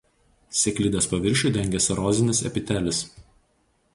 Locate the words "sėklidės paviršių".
0.59-1.51